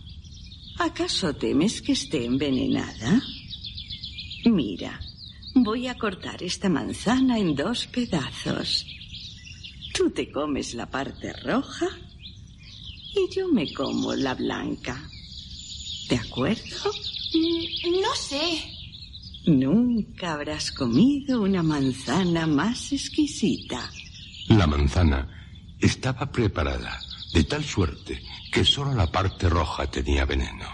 [0.78, 3.20] ¿Acaso temes que esté envenenada?
[4.44, 5.00] Mira,
[5.54, 8.86] voy a cortar esta manzana en dos pedazos.
[9.94, 11.88] Tú te comes la parte roja
[13.14, 15.02] y yo me como la blanca.
[16.08, 16.90] ¿De acuerdo?
[17.34, 18.62] Mm, No sé.
[19.46, 23.90] Nunca habrás comido una manzana más exquisita.
[24.48, 25.28] La manzana
[25.80, 27.00] estaba preparada
[27.32, 28.22] de tal suerte
[28.52, 30.66] que solo la parte roja tenía veneno.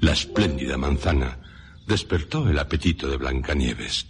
[0.00, 1.38] La espléndida manzana
[1.86, 4.06] despertó el apetito de Blancanieves.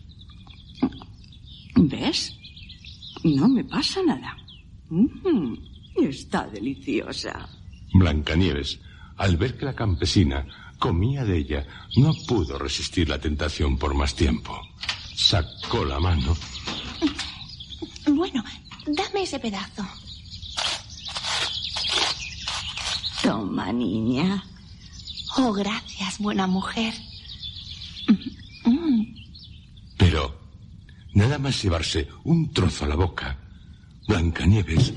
[1.77, 2.37] ¿Ves?
[3.25, 4.37] No me pasa nada.
[4.89, 5.55] Mm,
[5.97, 7.49] está deliciosa.
[7.93, 8.81] Blancanieves,
[9.17, 10.47] al ver que la campesina
[10.79, 14.59] comía de ella, no pudo resistir la tentación por más tiempo.
[15.15, 16.35] Sacó la mano
[18.07, 18.43] Bueno,
[18.95, 19.87] dame ese pedazo.
[23.23, 24.43] Toma, niña.
[25.37, 26.95] Oh, gracias, buena mujer.
[29.97, 30.41] Pero,
[31.15, 33.39] nada más llevarse un trozo a la boca,
[34.09, 34.95] Blancanieves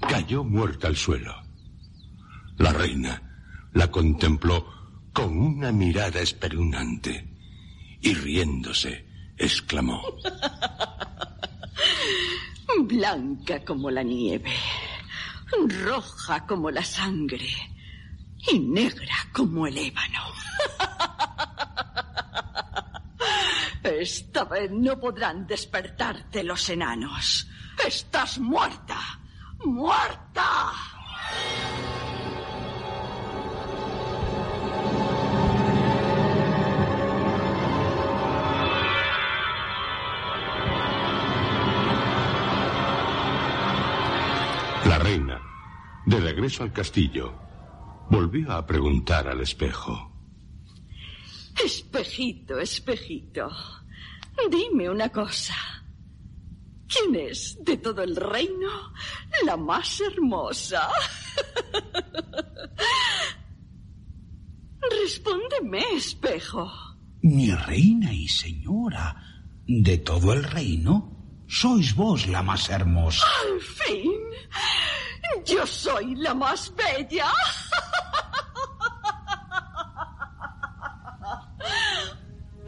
[0.00, 1.34] cayó muerta al suelo.
[2.58, 3.22] La reina
[3.72, 4.66] la contempló
[5.12, 7.28] con una mirada espeluznante
[8.00, 10.02] y riéndose exclamó.
[12.80, 14.52] blanca como la nieve,
[15.84, 17.48] roja como la sangre
[18.50, 20.20] y negra como el ébano.
[23.82, 27.46] Esta vez no podrán despertarte los enanos.
[27.86, 28.98] Estás muerta.
[29.64, 30.72] ¡Muerta!
[46.46, 47.34] Regreso al castillo,
[48.08, 50.12] volvió a preguntar al espejo.
[51.64, 53.50] Espejito, espejito,
[54.48, 55.56] dime una cosa.
[56.86, 58.92] ¿Quién es de todo el reino
[59.44, 60.88] la más hermosa?
[65.02, 66.70] Respóndeme, espejo.
[67.22, 69.16] Mi reina y señora,
[69.66, 73.26] de todo el reino, sois vos la más hermosa.
[73.42, 74.12] Al fin,
[75.44, 77.30] yo soy la más bella.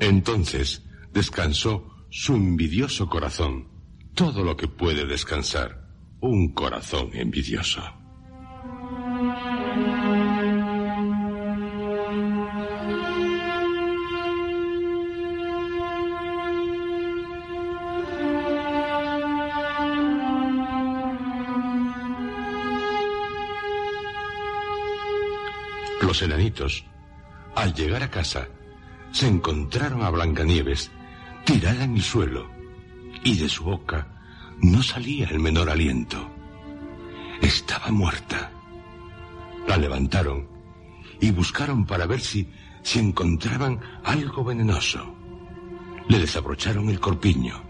[0.00, 0.82] Entonces
[1.12, 3.68] descansó su envidioso corazón,
[4.14, 5.88] todo lo que puede descansar
[6.20, 7.82] un corazón envidioso.
[26.08, 26.86] Los enanitos,
[27.54, 28.48] al llegar a casa,
[29.12, 30.90] se encontraron a Blancanieves
[31.44, 32.48] tirada en el suelo
[33.24, 34.06] y de su boca
[34.62, 36.26] no salía el menor aliento.
[37.42, 38.50] Estaba muerta.
[39.66, 40.48] La levantaron
[41.20, 42.50] y buscaron para ver si,
[42.82, 45.14] si encontraban algo venenoso.
[46.08, 47.62] Le desabrocharon el corpiño,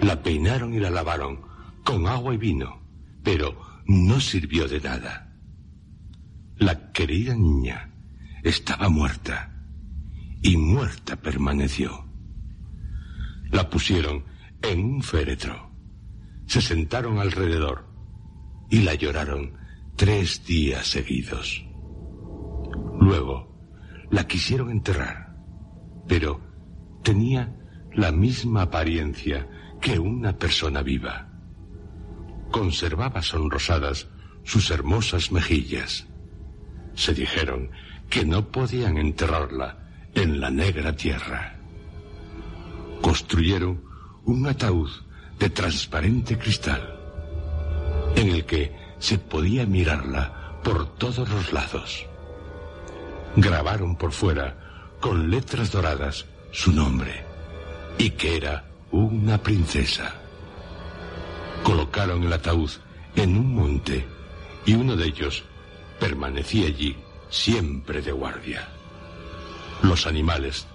[0.00, 1.40] la peinaron y la lavaron
[1.84, 2.82] con agua y vino,
[3.22, 5.23] pero no sirvió de nada.
[6.56, 7.90] La querida niña
[8.42, 9.52] estaba muerta
[10.42, 12.06] y muerta permaneció.
[13.50, 14.24] La pusieron
[14.62, 15.70] en un féretro,
[16.46, 17.86] se sentaron alrededor
[18.70, 19.54] y la lloraron
[19.96, 21.64] tres días seguidos.
[23.00, 23.54] Luego
[24.10, 25.36] la quisieron enterrar,
[26.06, 26.40] pero
[27.02, 27.56] tenía
[27.92, 29.48] la misma apariencia
[29.80, 31.28] que una persona viva.
[32.50, 34.08] Conservaba sonrosadas
[34.44, 36.06] sus hermosas mejillas.
[36.94, 37.70] Se dijeron
[38.08, 39.76] que no podían enterrarla
[40.14, 41.56] en la negra tierra.
[43.00, 43.82] Construyeron
[44.24, 44.90] un ataúd
[45.38, 46.98] de transparente cristal,
[48.16, 52.06] en el que se podía mirarla por todos los lados.
[53.36, 54.56] Grabaron por fuera,
[55.00, 57.24] con letras doradas, su nombre,
[57.98, 60.14] y que era una princesa.
[61.62, 62.70] Colocaron el ataúd
[63.16, 64.06] en un monte,
[64.64, 65.44] y uno de ellos
[65.98, 66.96] permanecía allí
[67.30, 68.68] siempre de guardia.
[69.82, 70.66] Los animales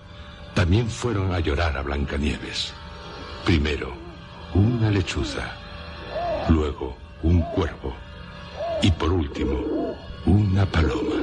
[0.54, 2.74] también fueron a llorar a Blancanieves.
[3.46, 3.94] Primero
[4.54, 5.52] una lechuza,
[6.50, 7.94] luego un cuervo
[8.82, 9.96] y por último
[10.26, 11.16] una paloma.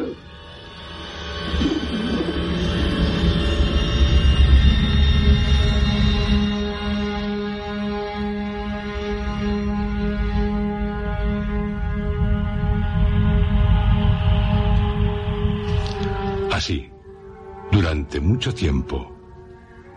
[18.27, 19.17] Mucho tiempo,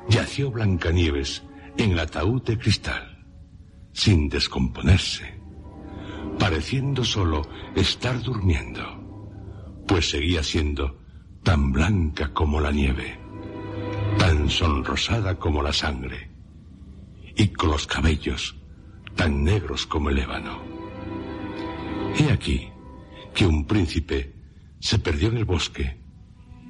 [0.08, 1.44] yació Blancanieves
[1.78, 3.26] en el ataúd de cristal,
[3.94, 5.40] sin descomponerse,
[6.38, 7.42] pareciendo solo
[7.76, 8.84] estar durmiendo,
[9.88, 11.00] pues seguía siendo
[11.44, 13.20] tan blanca como la nieve,
[14.18, 16.32] tan sonrosada como la sangre,
[17.36, 18.56] y con los cabellos
[19.16, 20.62] tan negros como el ébano.
[22.18, 22.70] He aquí
[23.34, 24.34] que un príncipe
[24.80, 26.00] se perdió en el bosque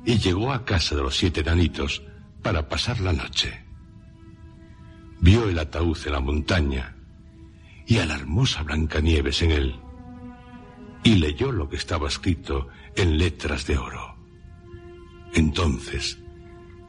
[0.05, 2.01] y llegó a casa de los siete enanitos
[2.41, 3.65] para pasar la noche.
[5.21, 6.95] Vio el ataúd en la montaña
[7.85, 9.75] y a la hermosa Blancanieves en él,
[11.03, 14.15] y leyó lo que estaba escrito en letras de oro.
[15.33, 16.19] Entonces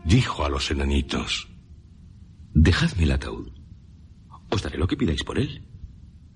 [0.05, 1.49] dijo a los enanitos,
[2.53, 3.49] Dejadme el ataúd.
[4.51, 5.65] Os daré lo que pidáis por él.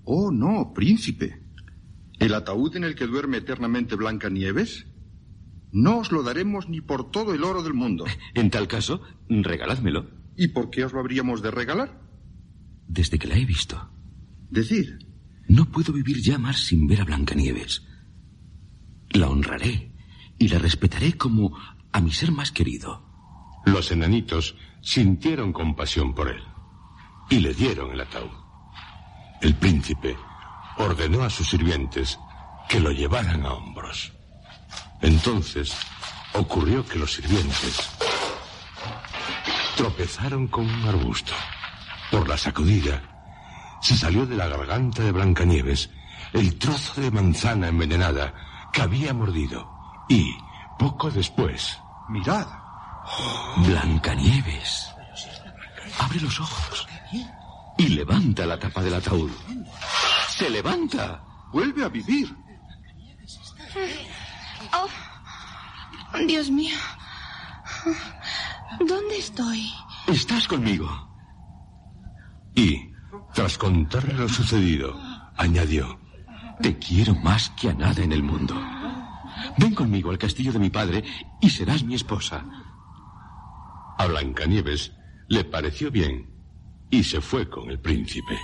[0.05, 1.41] Oh, no, príncipe.
[2.19, 4.87] ¿El ataúd en el que duerme eternamente Blancanieves?
[5.75, 8.05] No os lo daremos ni por todo el oro del mundo.
[8.33, 10.09] En tal caso, regaládmelo.
[10.37, 11.99] ¿Y por qué os lo habríamos de regalar?
[12.87, 13.89] Desde que la he visto.
[14.49, 14.93] Decid.
[15.49, 17.85] No puedo vivir ya más sin ver a Blancanieves.
[19.09, 19.91] La honraré
[20.39, 21.57] y la respetaré como
[21.91, 23.03] a mi ser más querido.
[23.65, 26.41] Los enanitos sintieron compasión por él
[27.29, 28.31] y le dieron el ataúd.
[29.41, 30.15] El príncipe
[30.77, 32.17] ordenó a sus sirvientes
[32.69, 34.14] que lo llevaran a hombros.
[35.01, 35.75] Entonces
[36.33, 37.89] ocurrió que los sirvientes
[39.75, 41.33] tropezaron con un arbusto.
[42.11, 43.01] Por la sacudida,
[43.81, 45.89] se salió de la garganta de Blancanieves
[46.33, 48.33] el trozo de manzana envenenada
[48.73, 49.69] que había mordido.
[50.09, 50.35] Y,
[50.77, 51.79] poco después...
[52.09, 52.47] Mirad.
[53.57, 54.89] Blancanieves.
[55.99, 56.87] Abre los ojos.
[57.77, 59.31] Y levanta la tapa del ataúd.
[60.29, 61.21] ¡Se levanta!
[61.51, 62.35] Vuelve a vivir.
[66.27, 66.77] Dios mío.
[68.79, 69.69] ¿Dónde estoy?
[70.07, 70.89] Estás conmigo.
[72.55, 72.91] Y,
[73.33, 74.97] tras contarle lo sucedido,
[75.37, 75.99] añadió,
[76.61, 78.55] Te quiero más que a nada en el mundo.
[79.57, 81.03] Ven conmigo al castillo de mi padre
[81.41, 82.45] y serás mi esposa.
[83.97, 84.93] A Blancanieves
[85.27, 86.29] le pareció bien
[86.89, 88.39] y se fue con el príncipe.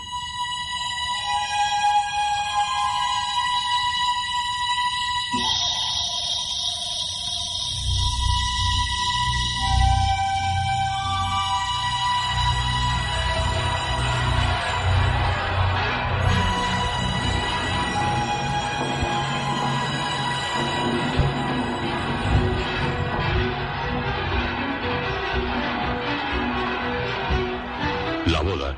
[28.28, 28.78] La boda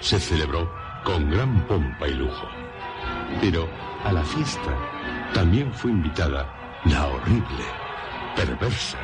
[0.00, 0.70] se celebró
[1.04, 2.46] con gran pompa y lujo.
[3.40, 3.68] Pero
[4.04, 7.64] a la fiesta también fue invitada la horrible,
[8.36, 8.98] perversa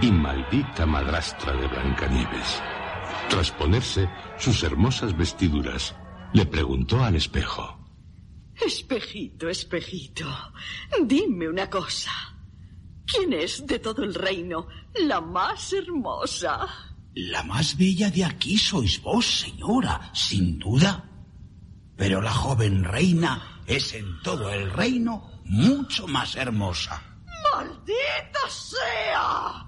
[0.00, 2.62] y maldita madrastra de Blancanieves.
[3.28, 4.08] Tras ponerse
[4.38, 5.94] sus hermosas vestiduras,
[6.32, 7.78] le preguntó al espejo.
[8.54, 10.26] Espejito, espejito,
[11.02, 12.10] dime una cosa.
[13.06, 16.89] ¿Quién es de todo el reino la más hermosa?
[17.14, 21.04] La más bella de aquí sois vos, señora, sin duda.
[21.96, 27.02] Pero la joven reina es en todo el reino mucho más hermosa.
[27.52, 29.66] ¡Maldita sea!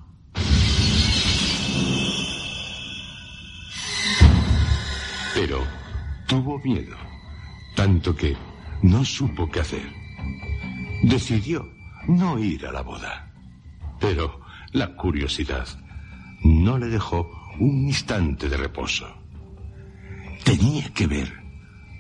[5.34, 5.66] Pero
[6.28, 6.96] tuvo miedo,
[7.74, 8.36] tanto que
[8.82, 9.92] no supo qué hacer.
[11.02, 11.68] Decidió
[12.06, 13.32] no ir a la boda.
[13.98, 14.40] Pero
[14.72, 15.66] la curiosidad
[16.44, 19.06] no le dejó un instante de reposo.
[20.44, 21.32] Tenía que ver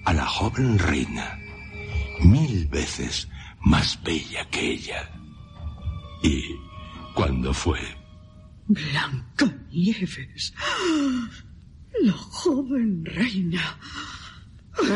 [0.04, 1.38] a la joven reina,
[2.20, 3.28] mil veces
[3.60, 5.10] más bella que ella.
[6.22, 6.42] Y
[7.14, 7.80] cuando fue,
[8.66, 10.54] Blancanieves.
[12.02, 13.78] La joven reina.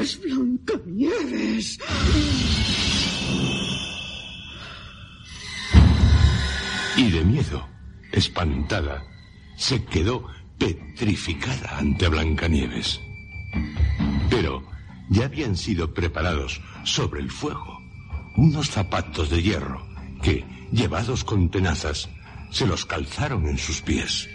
[0.01, 1.78] Es Blancanieves.
[6.97, 7.68] y de miedo,
[8.11, 9.05] espantada,
[9.57, 10.26] se quedó
[10.59, 13.00] petrificada ante Blancanieves.
[14.30, 14.62] Pero
[15.11, 17.76] ya habían sido preparados sobre el fuego
[18.36, 19.86] unos zapatos de hierro
[20.22, 22.09] que, llevados con tenazas,
[22.50, 24.28] se los calzaron en sus pies.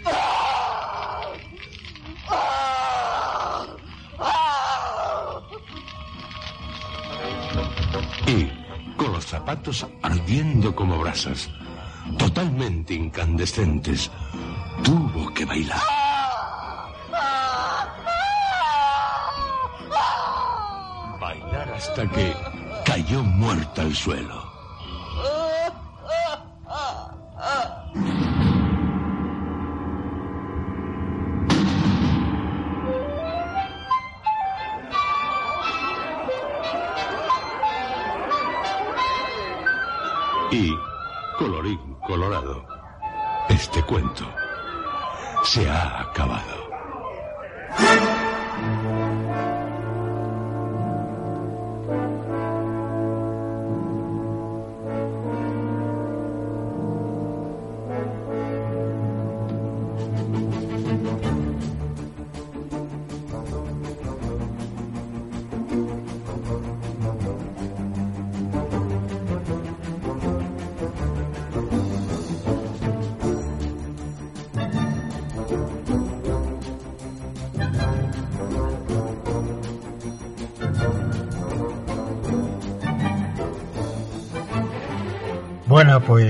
[8.26, 8.48] Y,
[8.96, 11.50] con los zapatos ardiendo como brasas,
[12.18, 14.10] totalmente incandescentes,
[14.82, 15.80] tuvo que bailar.
[21.20, 22.34] Bailar hasta que
[22.84, 24.51] cayó muerta al suelo.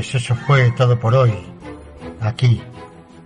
[0.03, 1.33] Pues eso fue todo por hoy.
[2.21, 2.61] Aquí,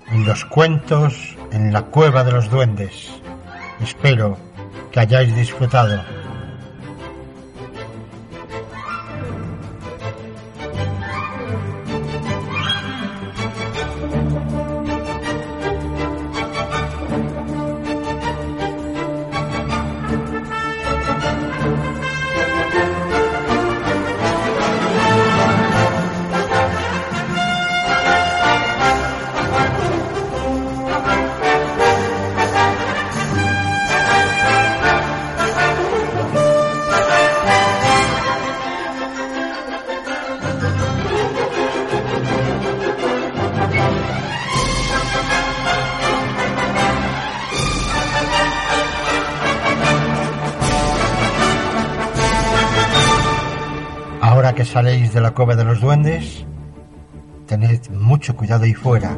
[0.09, 3.11] en los cuentos, en la cueva de los duendes.
[3.81, 4.37] Espero
[4.93, 6.05] que hayáis disfrutado.
[58.75, 59.17] Fuera.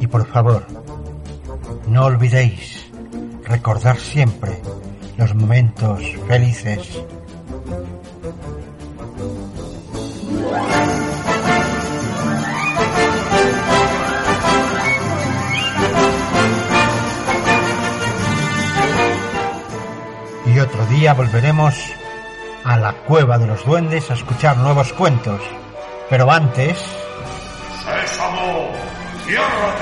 [0.00, 0.64] Y por favor,
[1.88, 2.90] no olvidéis
[3.44, 4.60] recordar siempre
[5.16, 7.02] los momentos felices.
[20.46, 21.74] Y otro día volveremos
[22.64, 25.40] a la cueva de los duendes a escuchar nuevos cuentos.
[26.08, 26.97] Pero antes...
[29.28, 29.77] Sésamo, ciérrate.